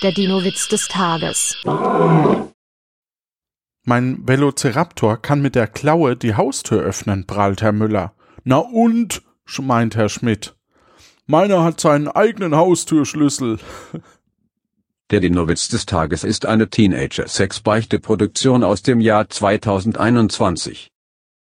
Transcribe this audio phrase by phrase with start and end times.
[0.00, 1.56] Der Dino-Witz des Tages.
[3.84, 8.12] Mein Velociraptor kann mit der Klaue die Haustür öffnen, prahlt Herr Müller.
[8.44, 9.22] Na und?
[9.60, 10.54] meint Herr Schmidt.
[11.26, 13.58] Meiner hat seinen eigenen Haustürschlüssel.
[15.10, 20.92] Der Dino-Witz des Tages ist eine Teenager-Sex-Beichte-Produktion aus dem Jahr 2021.